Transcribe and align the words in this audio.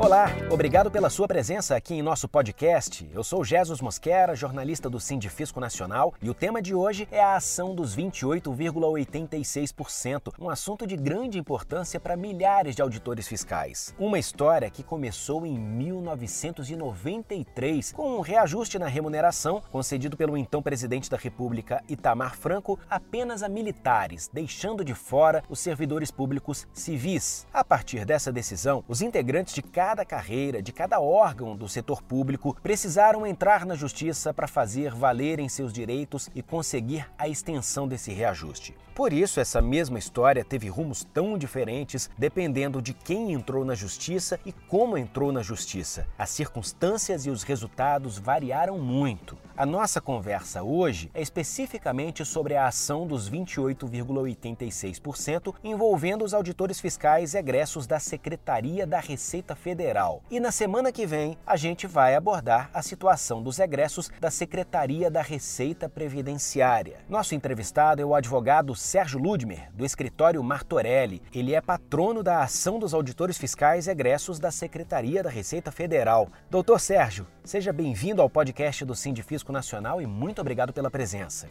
Olá, 0.00 0.28
obrigado 0.50 0.90
pela 0.90 1.08
sua 1.10 1.28
presença 1.28 1.76
aqui 1.76 1.92
em 1.92 2.00
nosso 2.00 2.26
podcast. 2.26 3.06
Eu 3.12 3.22
sou 3.22 3.44
Jesus 3.44 3.82
Mosquera, 3.82 4.34
jornalista 4.34 4.88
do 4.88 4.98
Sindifisco 4.98 5.60
Nacional, 5.60 6.14
e 6.22 6.30
o 6.30 6.34
tema 6.34 6.62
de 6.62 6.74
hoje 6.74 7.06
é 7.12 7.22
a 7.22 7.36
ação 7.36 7.74
dos 7.74 7.94
28,86%, 7.94 10.32
um 10.40 10.48
assunto 10.48 10.86
de 10.86 10.96
grande 10.96 11.38
importância 11.38 12.00
para 12.00 12.16
milhares 12.16 12.74
de 12.74 12.80
auditores 12.80 13.28
fiscais. 13.28 13.94
Uma 13.98 14.18
história 14.18 14.70
que 14.70 14.82
começou 14.82 15.44
em 15.44 15.58
1993, 15.58 17.92
com 17.92 18.16
um 18.16 18.22
reajuste 18.22 18.78
na 18.78 18.88
remuneração 18.88 19.62
concedido 19.70 20.16
pelo 20.16 20.34
então 20.34 20.62
presidente 20.62 21.10
da 21.10 21.18
República, 21.18 21.84
Itamar 21.90 22.38
Franco, 22.38 22.78
apenas 22.88 23.42
a 23.42 23.50
militares, 23.50 24.30
deixando 24.32 24.82
de 24.82 24.94
fora 24.94 25.44
os 25.46 25.60
servidores 25.60 26.10
públicos 26.10 26.66
civis. 26.72 27.46
A 27.52 27.62
partir 27.62 28.06
dessa 28.06 28.32
decisão, 28.32 28.82
os 28.88 29.02
integrantes 29.02 29.52
de 29.52 29.60
cada 29.60 29.89
cada 29.90 30.04
carreira, 30.04 30.62
de 30.62 30.72
cada 30.72 31.00
órgão 31.00 31.56
do 31.56 31.68
setor 31.68 32.00
público, 32.00 32.56
precisaram 32.62 33.26
entrar 33.26 33.66
na 33.66 33.74
justiça 33.74 34.32
para 34.32 34.46
fazer 34.46 34.94
valerem 34.94 35.48
seus 35.48 35.72
direitos 35.72 36.30
e 36.32 36.40
conseguir 36.40 37.10
a 37.18 37.26
extensão 37.26 37.88
desse 37.88 38.12
reajuste. 38.12 38.76
Por 38.94 39.12
isso, 39.12 39.40
essa 39.40 39.60
mesma 39.60 39.98
história 39.98 40.44
teve 40.44 40.68
rumos 40.68 41.02
tão 41.02 41.36
diferentes 41.36 42.08
dependendo 42.16 42.80
de 42.80 42.94
quem 42.94 43.32
entrou 43.32 43.64
na 43.64 43.74
justiça 43.74 44.38
e 44.46 44.52
como 44.52 44.96
entrou 44.96 45.32
na 45.32 45.42
justiça. 45.42 46.06
As 46.16 46.30
circunstâncias 46.30 47.26
e 47.26 47.30
os 47.30 47.42
resultados 47.42 48.16
variaram 48.16 48.78
muito. 48.78 49.36
A 49.56 49.66
nossa 49.66 50.00
conversa 50.00 50.62
hoje 50.62 51.10
é 51.12 51.20
especificamente 51.20 52.24
sobre 52.24 52.56
a 52.56 52.66
ação 52.66 53.06
dos 53.06 53.30
28,86% 53.30 55.54
envolvendo 55.62 56.24
os 56.24 56.32
auditores 56.32 56.80
fiscais 56.80 57.34
egressos 57.34 57.86
da 57.86 58.00
Secretaria 58.00 58.86
da 58.86 59.00
Receita 59.00 59.54
Federal. 59.54 60.22
E 60.30 60.40
na 60.40 60.50
semana 60.50 60.92
que 60.92 61.06
vem, 61.06 61.36
a 61.46 61.56
gente 61.56 61.86
vai 61.86 62.14
abordar 62.14 62.70
a 62.72 62.80
situação 62.80 63.42
dos 63.42 63.58
egressos 63.58 64.10
da 64.20 64.30
Secretaria 64.30 65.10
da 65.10 65.22
Receita 65.22 65.88
Previdenciária. 65.88 66.98
Nosso 67.08 67.34
entrevistado 67.34 68.00
é 68.00 68.04
o 68.04 68.14
advogado 68.14 68.74
Sérgio 68.74 69.20
Ludmer, 69.20 69.70
do 69.74 69.84
escritório 69.84 70.42
Martorelli. 70.42 71.22
Ele 71.34 71.54
é 71.54 71.60
patrono 71.60 72.22
da 72.22 72.42
Ação 72.42 72.78
dos 72.78 72.94
Auditores 72.94 73.36
Fiscais 73.36 73.88
Egressos 73.88 74.38
da 74.38 74.50
Secretaria 74.50 75.22
da 75.22 75.30
Receita 75.30 75.70
Federal. 75.70 76.28
Doutor 76.48 76.80
Sérgio, 76.80 77.26
seja 77.44 77.72
bem-vindo 77.72 78.22
ao 78.22 78.30
podcast 78.30 78.84
do 78.84 78.94
Sindifisco 79.40 79.52
Nacional 79.52 80.00
e 80.00 80.06
muito 80.06 80.40
obrigado 80.40 80.72
pela 80.72 80.90
presença. 80.90 81.48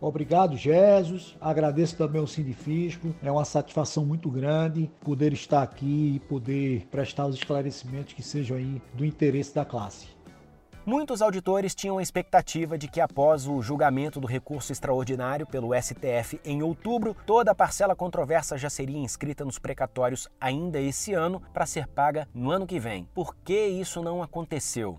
Obrigado, 0.00 0.56
Jesus. 0.56 1.36
Agradeço 1.40 1.96
também 1.96 2.20
ao 2.20 2.26
Sindifisco. 2.26 3.14
É 3.22 3.30
uma 3.30 3.44
satisfação 3.44 4.06
muito 4.06 4.30
grande 4.30 4.90
poder 5.00 5.32
estar 5.32 5.62
aqui 5.62 6.14
e 6.16 6.20
poder 6.20 6.86
prestar 6.86 7.26
os 7.26 7.34
esclarecimentos 7.34 8.14
que 8.14 8.22
sejam 8.22 8.56
aí 8.56 8.80
do 8.94 9.04
interesse 9.04 9.54
da 9.54 9.64
classe. 9.64 10.06
Muitos 10.86 11.20
auditores 11.20 11.74
tinham 11.74 11.98
a 11.98 12.02
expectativa 12.02 12.78
de 12.78 12.88
que, 12.88 12.98
após 12.98 13.46
o 13.46 13.60
julgamento 13.60 14.18
do 14.20 14.26
recurso 14.26 14.72
extraordinário 14.72 15.46
pelo 15.46 15.74
STF 15.74 16.40
em 16.42 16.62
outubro, 16.62 17.14
toda 17.26 17.50
a 17.50 17.54
parcela 17.54 17.94
controversa 17.94 18.56
já 18.56 18.70
seria 18.70 18.96
inscrita 18.96 19.44
nos 19.44 19.58
precatórios 19.58 20.28
ainda 20.40 20.80
esse 20.80 21.12
ano 21.12 21.42
para 21.52 21.66
ser 21.66 21.86
paga 21.88 22.26
no 22.32 22.50
ano 22.50 22.66
que 22.66 22.80
vem. 22.80 23.06
Por 23.12 23.36
que 23.36 23.66
isso 23.66 24.02
não 24.02 24.22
aconteceu? 24.22 24.98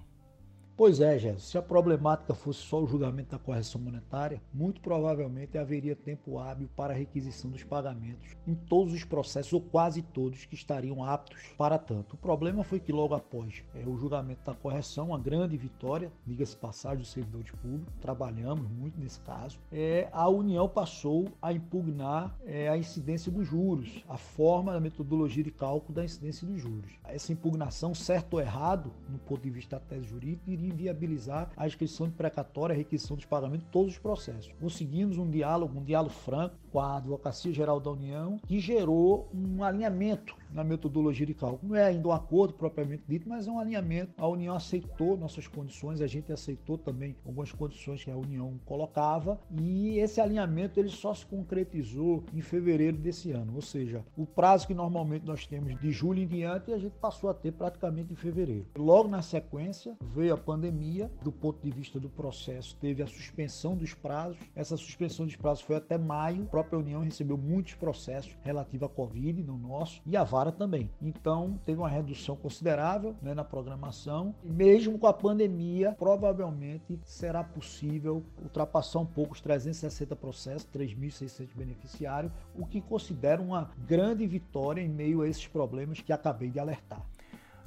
Pois 0.80 1.02
é, 1.02 1.20
Jéssica, 1.20 1.42
se 1.42 1.58
a 1.58 1.62
problemática 1.62 2.34
fosse 2.34 2.62
só 2.62 2.82
o 2.82 2.88
julgamento 2.88 3.32
da 3.32 3.38
correção 3.38 3.82
monetária, 3.82 4.42
muito 4.54 4.80
provavelmente 4.80 5.58
haveria 5.58 5.94
tempo 5.94 6.40
hábil 6.40 6.70
para 6.74 6.94
a 6.94 6.96
requisição 6.96 7.52
dos 7.52 7.66
pagamentos 7.66 8.38
em 8.48 8.56
todos 8.56 8.94
os 8.94 9.04
processos, 9.04 9.52
ou 9.52 9.60
quase 9.60 10.02
todos, 10.02 10.46
que 10.46 10.56
estariam 10.56 11.04
aptos 11.04 11.50
para 11.58 11.78
tanto. 11.78 12.14
O 12.14 12.18
problema 12.18 12.64
foi 12.64 12.80
que 12.80 12.94
logo 12.94 13.14
após 13.14 13.62
é, 13.76 13.86
o 13.86 13.98
julgamento 13.98 14.40
da 14.46 14.54
correção, 14.54 15.08
uma 15.08 15.20
grande 15.20 15.58
vitória, 15.58 16.14
diga-se 16.26 16.56
passagem, 16.56 17.00
dos 17.00 17.12
servidores 17.12 17.52
públicos, 17.52 17.94
trabalhamos 18.00 18.66
muito 18.72 18.98
nesse 18.98 19.20
caso, 19.20 19.60
é, 19.74 20.08
a 20.14 20.30
União 20.30 20.70
passou 20.70 21.28
a 21.42 21.52
impugnar 21.52 22.34
é, 22.46 22.70
a 22.70 22.78
incidência 22.78 23.30
dos 23.30 23.46
juros, 23.46 24.02
a 24.08 24.16
forma, 24.16 24.76
a 24.76 24.80
metodologia 24.80 25.44
de 25.44 25.52
cálculo 25.52 25.94
da 25.94 26.06
incidência 26.06 26.48
dos 26.48 26.62
juros. 26.62 26.94
Essa 27.04 27.34
impugnação, 27.34 27.94
certo 27.94 28.36
ou 28.36 28.40
errado, 28.40 28.94
no 29.10 29.20
ponto 29.20 29.42
de 29.42 29.50
vista 29.50 29.76
da 29.76 29.86
tese 29.86 30.06
jurídica, 30.08 30.50
iria 30.50 30.69
inviabilizar 30.70 31.52
a 31.56 31.68
inscrição 31.68 32.08
de 32.08 32.14
precatória, 32.14 32.74
a 32.74 32.78
requisição 32.78 33.16
dos 33.16 33.26
pagamentos, 33.26 33.68
todos 33.72 33.94
os 33.94 34.00
processos. 34.00 34.52
Conseguimos 34.60 35.18
um 35.18 35.30
diálogo, 35.30 35.80
um 35.80 35.84
diálogo 35.84 36.14
franco 36.14 36.56
com 36.72 36.80
a 36.80 36.98
Advocacia 36.98 37.54
Geral 37.54 37.80
da 37.80 37.92
União, 37.92 38.40
que 38.48 38.60
gerou 38.60 39.30
um 39.34 39.64
alinhamento 39.64 40.36
na 40.52 40.64
metodologia 40.64 41.26
de 41.26 41.34
cálculo. 41.34 41.70
Não 41.70 41.76
é 41.76 41.86
ainda 41.86 42.08
um 42.08 42.12
acordo 42.12 42.54
propriamente 42.54 43.04
dito, 43.08 43.28
mas 43.28 43.48
é 43.48 43.52
um 43.52 43.60
alinhamento. 43.60 44.14
A 44.18 44.28
União 44.28 44.56
aceitou 44.56 45.18
nossas 45.18 45.48
condições, 45.48 46.02
a 46.02 46.08
gente 46.08 46.32
aceitou 46.32 46.78
também 46.78 47.16
algumas 47.26 47.52
condições 47.52 48.04
que 48.04 48.12
a 48.12 48.18
União 48.18 48.60
colocava 48.66 49.40
e 49.60 49.98
esse 50.00 50.20
alinhamento 50.20 50.80
ele 50.80 50.90
só 50.90 51.14
se 51.14 51.26
concretizou 51.26 52.24
em 52.34 52.42
fevereiro 52.42 52.98
desse 52.98 53.32
ano, 53.32 53.56
ou 53.56 53.62
seja, 53.62 54.04
o 54.18 54.26
prazo 54.26 54.68
que 54.68 54.74
normalmente 54.74 55.26
nós 55.26 55.46
temos 55.46 55.80
de 55.80 55.92
julho 55.92 56.22
em 56.22 56.28
diante 56.28 56.74
a 56.74 56.78
gente 56.78 56.94
passou 56.94 57.30
a 57.30 57.34
ter 57.34 57.52
praticamente 57.52 58.14
em 58.14 58.16
fevereiro. 58.16 58.68
Logo 58.78 59.08
na 59.08 59.22
sequência 59.22 59.96
veio 60.02 60.34
a 60.34 60.38
pandemia, 60.38 61.12
do 61.24 61.32
ponto 61.32 61.62
de 61.62 61.72
vista 61.72 62.00
do 62.00 62.10
processo 62.10 62.76
teve 62.76 63.04
a 63.04 63.08
suspensão 63.08 63.76
dos 63.76 63.94
prazos. 63.94 64.38
Essa 64.56 64.78
suspensão 64.78 65.26
dos 65.26 65.36
prazos 65.36 65.64
foi 65.64 65.76
até 65.76 65.98
maio. 65.98 66.44
A 66.44 66.48
própria 66.48 66.80
União 66.80 67.02
recebeu 67.02 67.38
muitos 67.38 67.76
processos 67.76 68.36
relativos 68.44 68.88
à 68.88 68.90
Covid 68.90 69.44
no 69.44 69.58
nosso 69.58 70.02
e 70.06 70.16
a 70.16 70.24
Também. 70.58 70.90
Então, 71.02 71.60
teve 71.66 71.80
uma 71.80 71.90
redução 71.90 72.36
considerável 72.36 73.16
né, 73.22 73.34
na 73.34 73.44
programação. 73.44 74.34
E 74.44 74.50
mesmo 74.50 74.98
com 74.98 75.08
a 75.08 75.14
pandemia, 75.14 75.96
provavelmente 76.00 77.00
será 77.04 77.44
possível 77.44 78.24
ultrapassar 78.42 79.00
um 79.00 79.06
pouco 79.06 79.34
os 79.34 79.42
360 79.42 80.16
processos, 80.16 80.68
3.600 80.74 81.50
beneficiários, 81.54 82.32
o 82.56 82.66
que 82.66 82.80
considero 82.80 83.44
uma 83.44 83.70
grande 83.86 84.26
vitória 84.26 84.82
em 84.82 84.90
meio 84.90 85.22
a 85.22 85.28
esses 85.28 85.48
problemas 85.48 86.00
que 86.00 86.14
acabei 86.14 86.50
de 86.50 86.60
alertar. 86.60 87.06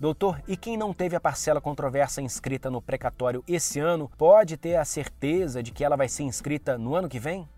Doutor, 0.01 0.43
e 0.49 0.57
quem 0.57 0.77
não 0.77 0.93
teve 0.93 1.15
a 1.15 1.21
parcela 1.21 1.61
controversa 1.61 2.21
inscrita 2.21 2.69
no 2.69 2.83
precatório 2.83 3.45
esse 3.47 3.79
ano, 3.79 4.11
pode 4.19 4.57
ter 4.57 4.75
a 4.75 4.85
certeza 4.85 5.63
de 5.63 5.71
que 5.71 5.85
ela 5.85 5.95
vai 5.95 6.09
ser 6.09 6.25
inscrita 6.25 6.77
no 6.77 6.97
ano 6.97 7.09
que 7.09 7.21
vem? 7.21 7.49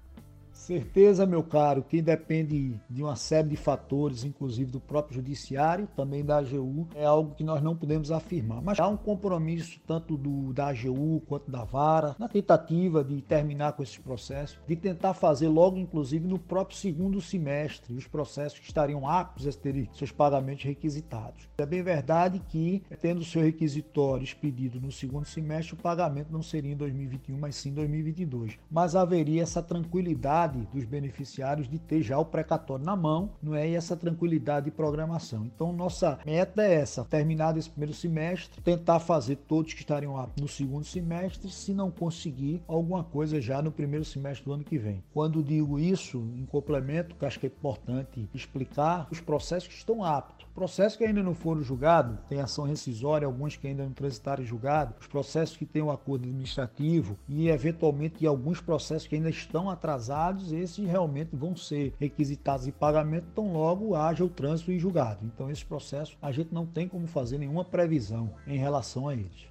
Certeza, 0.55 1.27
meu 1.27 1.43
caro, 1.43 1.83
que 1.83 2.01
depende 2.01 2.81
de 2.89 3.03
uma 3.03 3.17
série 3.17 3.49
de 3.49 3.57
fatores, 3.57 4.25
inclusive 4.25 4.71
do 4.71 4.81
próprio 4.81 5.17
judiciário, 5.17 5.89
também 5.97 6.25
da 6.25 6.39
AGU, 6.39 6.89
é 6.95 7.05
algo 7.05 7.35
que 7.35 7.43
nós 7.43 7.61
não 7.61 7.77
podemos 7.77 8.11
afirmar. 8.11 8.63
Mas 8.63 8.79
há 8.79 8.87
um 8.87 8.97
compromisso 8.97 9.81
tanto 9.87 10.17
do, 10.17 10.55
da 10.55 10.69
AGU 10.69 11.21
quanto 11.27 11.51
da 11.51 11.65
Vara, 11.65 12.15
na 12.19 12.29
tentativa 12.29 13.03
de 13.03 13.21
terminar 13.21 13.73
com 13.73 13.83
esses 13.83 13.99
processos, 13.99 14.59
de 14.67 14.77
tentar 14.77 15.13
fazer 15.13 15.49
logo, 15.49 15.77
inclusive, 15.77 16.27
no 16.27 16.39
próprio 16.39 16.79
segundo 16.79 17.21
semestre, 17.21 17.93
os 17.93 18.07
processos 18.07 18.61
que 18.61 18.67
estariam 18.67 19.09
aptos 19.09 19.47
a 19.47 19.53
terem 19.53 19.89
seus 19.93 20.13
pagamentos 20.13 20.65
requisitados. 20.65 21.49
É 21.59 21.67
bem 21.67 21.83
verdade 21.83 22.41
que, 22.49 22.83
tendo 23.01 23.25
seu 23.25 23.43
requisitório 23.43 24.25
expedido 24.25 24.81
no 24.81 24.93
segundo 24.93 25.27
semestre, 25.27 25.75
o 25.75 25.79
pagamento 25.79 26.33
não 26.33 26.43
seria 26.43 26.73
em 26.73 26.77
2021, 26.77 27.37
mas 27.37 27.57
sim 27.57 27.71
em 27.71 27.75
2022. 27.75 28.57
Mas 28.71 28.95
haveria 28.95 29.43
essa 29.43 29.63
tranquilidade 29.63 30.44
dos 30.49 30.85
beneficiários 30.85 31.69
de 31.69 31.79
ter 31.79 32.03
já 32.03 32.19
o 32.19 32.25
precatório 32.25 32.85
na 32.85 32.97
mão, 32.97 33.31
não 33.43 33.55
é? 33.55 33.69
E 33.69 33.75
essa 33.75 33.97
tranquilidade 33.97 34.67
de 34.67 34.71
programação. 34.71 35.45
Então, 35.45 35.73
nossa 35.73 36.19
meta 36.25 36.63
é 36.63 36.75
essa: 36.75 37.05
terminar 37.05 37.57
esse 37.57 37.71
primeiro 37.71 37.95
semestre, 37.95 38.61
tentar 38.63 39.01
fazer 39.01 39.37
todos 39.37 39.73
que 39.73 39.81
estariam 39.81 40.15
lá 40.15 40.29
no 40.41 40.49
segundo 40.49 40.85
semestre, 40.85 41.51
se 41.51 41.73
não 41.73 41.91
conseguir, 41.91 42.63
alguma 42.67 43.05
coisa 43.05 43.41
já 43.41 43.63
no 43.63 43.71
primeiro 43.71 44.05
semestre 44.05 44.45
do 44.45 44.53
ano 44.53 44.65
que 44.65 44.79
vem. 44.79 45.03
Quando 45.13 45.43
digo 45.43 45.79
isso, 45.79 46.19
em 46.37 46.45
complemento, 46.45 47.15
que 47.15 47.25
acho 47.25 47.39
que 47.39 47.47
é 47.47 47.49
importante 47.49 48.29
explicar, 48.35 49.07
os 49.11 49.21
processos 49.21 49.69
que 49.69 49.75
estão 49.75 50.03
aptos. 50.03 50.47
Processos 50.55 50.97
que 50.97 51.05
ainda 51.05 51.23
não 51.23 51.35
foram 51.35 51.63
julgados, 51.63 52.19
tem 52.29 52.41
ação 52.41 52.65
rescisória, 52.65 53.27
alguns 53.27 53.57
que 53.57 53.67
ainda 53.67 53.85
não 53.85 53.93
transitaram 53.93 54.45
julgado, 54.45 54.95
os 55.01 55.07
processos 55.07 55.57
que 55.57 55.67
têm 55.67 55.83
o 55.83 55.87
um 55.87 55.91
acordo 55.91 56.25
administrativo 56.25 57.19
e, 57.29 57.49
eventualmente, 57.49 58.27
alguns 58.27 58.61
processos 58.61 59.09
que 59.09 59.17
ainda 59.17 59.31
estão 59.31 59.69
atrasados 59.69 60.34
esses 60.53 60.85
realmente 60.87 61.35
vão 61.35 61.57
ser 61.57 61.95
requisitados 61.99 62.67
em 62.67 62.73
pagamento 62.73 63.27
tão 63.35 63.53
logo 63.53 63.95
haja 63.95 64.25
o 64.25 64.29
trânsito 64.29 64.73
em 64.73 64.79
julgado. 64.79 65.25
Então, 65.25 65.51
esse 65.51 65.65
processo 65.65 66.17
a 66.21 66.33
gente 66.33 66.53
não 66.53 66.67
tem 66.67 66.89
como 66.89 67.07
fazer 67.07 67.39
nenhuma 67.39 67.65
previsão 67.65 68.35
em 68.47 68.59
relação 68.59 69.09
a 69.09 69.15
eles. 69.15 69.49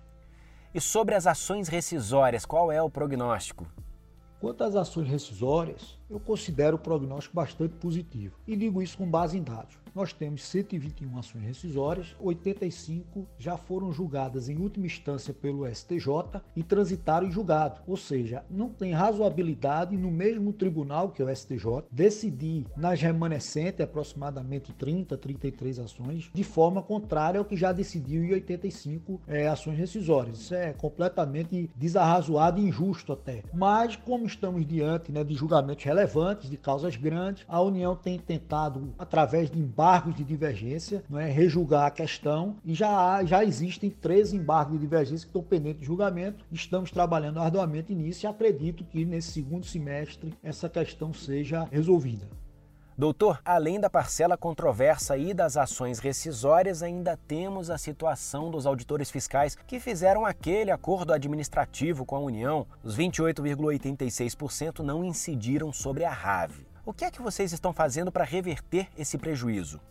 E 0.74 0.82
sobre 0.82 1.14
as 1.14 1.28
ações 1.28 1.68
rescisórias, 1.68 2.46
qual 2.46 2.72
é 2.72 2.82
o 2.82 2.90
prognóstico? 2.90 3.68
Quanto 4.40 4.64
às 4.64 4.76
ações 4.76 5.08
rescisórias, 5.08 5.98
eu 6.14 6.20
considero 6.20 6.76
o 6.76 6.80
prognóstico 6.80 7.36
bastante 7.36 7.76
positivo. 7.76 8.38
E 8.48 8.56
digo 8.56 8.82
isso 8.82 8.98
com 8.98 9.10
base 9.10 9.38
em 9.38 9.44
dados 9.44 9.84
nós 9.94 10.12
temos 10.12 10.44
121 10.46 11.18
ações 11.18 11.44
rescisórias, 11.44 12.16
85 12.20 13.28
já 13.38 13.58
foram 13.58 13.92
julgadas 13.92 14.50
em 14.50 14.58
última 14.58 14.88
instância 14.88 15.34
pelo 15.34 15.68
STJ 15.68 16.42
e 16.56 16.64
transitaram 16.64 17.28
em 17.28 17.32
julgado. 17.32 17.82
Ou 17.88 17.96
seja, 17.96 18.44
não 18.50 18.70
tem 18.70 18.94
razoabilidade 18.94 19.96
no 19.96 20.10
mesmo 20.10 20.52
tribunal 20.52 21.10
que 21.10 21.22
o 21.22 21.36
STJ 21.36 21.84
decidir 21.92 22.66
nas 22.76 23.02
remanescentes 23.02 23.82
aproximadamente 23.82 24.74
30, 24.74 25.18
33 25.18 25.80
ações 25.80 26.32
de 26.34 26.44
forma 26.44 26.82
contrária 26.82 27.40
ao 27.40 27.46
que 27.46 27.56
já 27.56 27.72
decidiu 27.72 28.24
em 28.24 28.34
85 28.34 29.22
é, 29.28 29.48
ações 29.48 29.78
rescisórias. 29.78 30.40
Isso 30.40 30.56
é 30.56 30.74
completamente 30.74 31.70
desarrazoado 31.76 32.60
e 32.60 32.68
injusto 32.68 33.14
até. 33.14 33.44
Mas 33.54 33.96
como 33.96 34.26
estamos 34.26 34.66
diante 34.66 35.12
né, 35.12 35.24
de 35.24 35.36
julgamentos 35.36 35.84
relevantes, 35.84 36.03
de 36.50 36.58
causas 36.58 36.96
grandes, 36.96 37.46
a 37.48 37.62
União 37.62 37.96
tem 37.96 38.20
tentado, 38.20 38.94
através 38.98 39.50
de 39.50 39.60
embargos 39.60 39.94
embargos 39.94 40.16
de 40.16 40.24
divergência, 40.24 41.04
não 41.10 41.20
é, 41.20 41.30
rejulgar 41.30 41.88
a 41.88 41.92
questão 41.92 42.56
e 42.66 42.74
já, 42.74 42.90
há, 42.90 43.26
já 43.26 43.44
existem 43.44 43.90
três 43.90 44.34
embargos 44.34 44.74
de 44.74 44.80
divergência 44.80 45.26
que 45.26 45.30
estão 45.30 45.44
pendentes 45.44 45.82
de 45.82 45.86
julgamento. 45.86 46.46
Estamos 46.52 46.92
trabalhando 46.92 47.40
arduamente 47.40 47.94
nisso 47.94 48.26
e 48.26 48.28
acredito 48.28 48.84
que 48.84 49.06
nesse 49.06 49.32
segundo 49.32 49.66
semestre 49.66 50.34
essa 50.44 50.70
questão 50.70 51.14
seja 51.14 51.68
resolvida. 51.72 52.43
Doutor, 52.96 53.42
além 53.44 53.80
da 53.80 53.90
parcela 53.90 54.38
controversa 54.38 55.18
e 55.18 55.34
das 55.34 55.58
ações 55.58 55.98
rescisórias, 55.98 56.84
ainda 56.84 57.18
temos 57.28 57.72
a 57.72 57.78
situação 57.78 58.52
dos 58.52 58.68
auditores 58.68 59.10
fiscais 59.10 59.56
que 59.56 59.80
fizeram 59.80 60.28
aquele 60.28 60.70
acordo 60.70 61.12
administrativo 61.12 62.06
com 62.06 62.16
a 62.16 62.20
União. 62.20 62.68
Os 62.84 62.96
28,86% 62.96 64.80
não 64.80 65.04
incidiram 65.04 65.74
sobre 65.74 66.06
a 66.06 66.12
RAVE. 66.12 66.68
O 66.86 66.94
que 66.94 67.06
é 67.06 67.10
que 67.10 67.22
vocês 67.22 67.52
estão 67.52 67.74
fazendo 67.74 68.12
para 68.12 68.26
reverter 68.26 68.88
esse 68.96 69.18
prejuízo? 69.18 69.82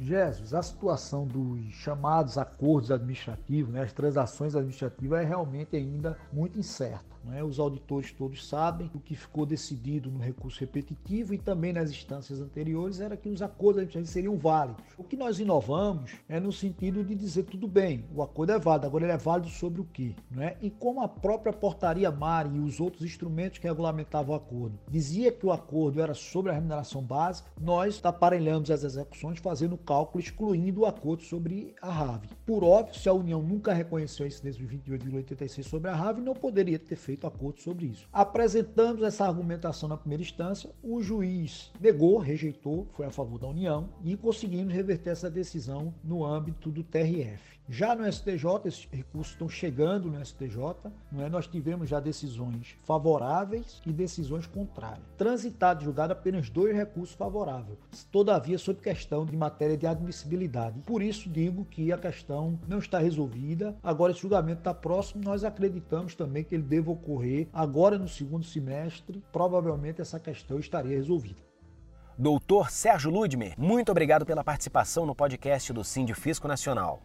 Jesus, 0.00 0.52
a 0.52 0.62
situação 0.62 1.26
dos 1.26 1.72
chamados 1.72 2.36
acordos 2.36 2.90
administrativos, 2.90 3.72
né, 3.72 3.82
as 3.82 3.92
transações 3.92 4.54
administrativas 4.54 5.20
é 5.20 5.24
realmente 5.24 5.76
ainda 5.76 6.18
muito 6.32 6.58
incerta. 6.58 7.14
Né? 7.24 7.42
Os 7.42 7.58
auditores 7.58 8.12
todos 8.12 8.46
sabem 8.46 8.90
o 8.94 9.00
que 9.00 9.16
ficou 9.16 9.46
decidido 9.46 10.10
no 10.10 10.18
recurso 10.18 10.60
repetitivo 10.60 11.34
e 11.34 11.38
também 11.38 11.72
nas 11.72 11.90
instâncias 11.90 12.40
anteriores 12.40 13.00
era 13.00 13.16
que 13.16 13.28
os 13.28 13.40
acordos 13.40 13.82
administrativos 13.82 14.10
seriam 14.10 14.36
válidos. 14.36 14.84
O 14.98 15.04
que 15.04 15.16
nós 15.16 15.38
inovamos 15.38 16.12
é 16.28 16.38
no 16.38 16.52
sentido 16.52 17.02
de 17.02 17.14
dizer 17.14 17.44
tudo 17.44 17.66
bem, 17.66 18.04
o 18.14 18.22
acordo 18.22 18.52
é 18.52 18.58
válido, 18.58 18.86
agora 18.86 19.04
ele 19.04 19.12
é 19.12 19.16
válido 19.16 19.48
sobre 19.48 19.80
o 19.80 19.84
quê? 19.84 20.14
Né? 20.30 20.56
E 20.60 20.70
como 20.70 21.00
a 21.00 21.08
própria 21.08 21.52
portaria 21.52 22.10
MARI 22.10 22.56
e 22.56 22.60
os 22.60 22.78
outros 22.80 23.02
instrumentos 23.02 23.58
que 23.58 23.66
regulamentavam 23.66 24.34
o 24.34 24.36
acordo 24.36 24.78
dizia 24.88 25.32
que 25.32 25.46
o 25.46 25.52
acordo 25.52 26.00
era 26.00 26.14
sobre 26.14 26.50
a 26.50 26.54
remuneração 26.54 27.02
básica, 27.02 27.50
nós 27.60 28.00
aparelhamos 28.04 28.70
as 28.70 28.84
execuções 28.84 29.38
fazendo 29.38 29.78
cálculo 29.84 30.22
excluindo 30.22 30.82
o 30.82 30.86
acordo 30.86 31.22
sobre 31.22 31.74
a 31.80 31.90
RAV. 31.90 32.24
Por 32.44 32.62
óbvio, 32.62 32.94
se 32.94 33.08
a 33.08 33.12
União 33.12 33.42
nunca 33.42 33.72
reconheceu 33.72 34.24
a 34.24 34.28
incidência 34.28 34.64
de 34.64 34.76
28,86 34.76 35.62
sobre 35.62 35.90
a 35.90 35.94
RAV, 35.94 36.20
não 36.20 36.34
poderia 36.34 36.78
ter 36.78 36.96
feito 36.96 37.14
feito 37.14 37.26
acordo 37.26 37.60
sobre 37.60 37.86
isso. 37.86 38.08
Apresentamos 38.12 39.02
essa 39.02 39.24
argumentação 39.24 39.88
na 39.88 39.96
primeira 39.96 40.22
instância, 40.22 40.70
o 40.82 41.00
juiz 41.00 41.70
negou, 41.80 42.18
rejeitou, 42.18 42.86
foi 42.92 43.06
a 43.06 43.10
favor 43.10 43.38
da 43.38 43.46
União 43.46 43.88
e 44.02 44.16
conseguimos 44.16 44.72
reverter 44.72 45.10
essa 45.10 45.30
decisão 45.30 45.94
no 46.02 46.24
âmbito 46.24 46.70
do 46.70 46.82
TRF. 46.82 47.54
Já 47.66 47.96
no 47.96 48.04
STJ, 48.04 48.44
esses 48.66 48.86
recursos 48.92 49.32
estão 49.32 49.48
chegando 49.48 50.10
no 50.10 50.22
STJ, 50.22 50.58
não 51.10 51.24
é? 51.24 51.30
nós 51.30 51.46
tivemos 51.46 51.88
já 51.88 51.98
decisões 51.98 52.76
favoráveis 52.82 53.80
e 53.86 53.92
decisões 53.92 54.46
contrárias. 54.46 55.06
Transitado 55.16 55.80
e 55.80 55.84
julgado 55.84 56.12
apenas 56.12 56.50
dois 56.50 56.76
recursos 56.76 57.16
favoráveis, 57.16 57.78
todavia 58.12 58.58
sob 58.58 58.80
questão 58.80 59.24
de 59.24 59.34
matéria 59.34 59.78
de 59.78 59.86
admissibilidade. 59.86 60.82
Por 60.82 61.00
isso 61.00 61.30
digo 61.30 61.64
que 61.64 61.90
a 61.90 61.96
questão 61.96 62.58
não 62.68 62.80
está 62.80 62.98
resolvida, 62.98 63.74
agora 63.82 64.12
esse 64.12 64.20
julgamento 64.20 64.58
está 64.58 64.74
próximo, 64.74 65.24
nós 65.24 65.42
acreditamos 65.42 66.14
também 66.14 66.44
que 66.44 66.54
ele 66.54 66.64
deva 66.64 66.90
ocorrer 66.90 67.48
agora 67.50 67.98
no 67.98 68.08
segundo 68.08 68.44
semestre, 68.44 69.24
provavelmente 69.32 70.02
essa 70.02 70.20
questão 70.20 70.58
estaria 70.58 70.98
resolvida. 70.98 71.40
Doutor 72.18 72.70
Sérgio 72.70 73.10
Ludmer, 73.10 73.54
muito 73.56 73.90
obrigado 73.90 74.26
pela 74.26 74.44
participação 74.44 75.06
no 75.06 75.14
podcast 75.14 75.72
do 75.72 75.82
Sindifisco 75.82 76.46
Nacional. 76.46 77.02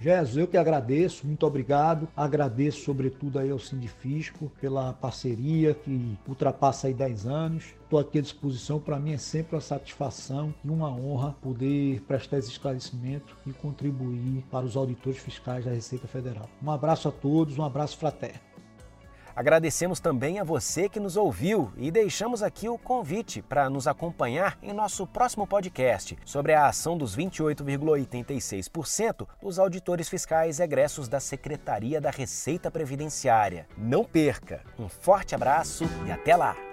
Jesus, 0.00 0.38
eu 0.38 0.48
que 0.48 0.56
agradeço, 0.56 1.26
muito 1.26 1.46
obrigado. 1.46 2.08
Agradeço 2.16 2.82
sobretudo 2.84 3.38
aí 3.38 3.50
ao 3.50 3.58
Sindifisco 3.58 4.50
pela 4.58 4.94
parceria 4.94 5.74
que 5.74 6.16
ultrapassa 6.26 6.86
aí 6.86 6.94
10 6.94 7.26
anos. 7.26 7.74
Estou 7.82 7.98
aqui 7.98 8.18
à 8.18 8.22
disposição, 8.22 8.80
para 8.80 8.98
mim 8.98 9.12
é 9.12 9.18
sempre 9.18 9.56
uma 9.56 9.60
satisfação 9.60 10.54
e 10.64 10.70
uma 10.70 10.90
honra 10.90 11.36
poder 11.42 12.00
prestar 12.02 12.38
esse 12.38 12.50
esclarecimento 12.50 13.36
e 13.46 13.52
contribuir 13.52 14.42
para 14.50 14.64
os 14.64 14.76
auditores 14.76 15.18
fiscais 15.18 15.66
da 15.66 15.72
Receita 15.72 16.08
Federal. 16.08 16.48
Um 16.62 16.70
abraço 16.70 17.08
a 17.08 17.12
todos, 17.12 17.58
um 17.58 17.64
abraço 17.64 17.98
fraterno. 17.98 18.49
Agradecemos 19.34 20.00
também 20.00 20.38
a 20.38 20.44
você 20.44 20.88
que 20.88 21.00
nos 21.00 21.16
ouviu 21.16 21.72
e 21.76 21.90
deixamos 21.90 22.42
aqui 22.42 22.68
o 22.68 22.78
convite 22.78 23.42
para 23.42 23.70
nos 23.70 23.86
acompanhar 23.86 24.58
em 24.62 24.72
nosso 24.72 25.06
próximo 25.06 25.46
podcast 25.46 26.18
sobre 26.24 26.52
a 26.52 26.66
ação 26.66 26.96
dos 26.96 27.16
28,86% 27.16 29.26
dos 29.42 29.58
auditores 29.58 30.08
fiscais 30.08 30.60
egressos 30.60 31.08
da 31.08 31.20
Secretaria 31.20 32.00
da 32.00 32.10
Receita 32.10 32.70
Previdenciária. 32.70 33.66
Não 33.76 34.04
perca! 34.04 34.62
Um 34.78 34.88
forte 34.88 35.34
abraço 35.34 35.84
e 36.06 36.12
até 36.12 36.36
lá! 36.36 36.69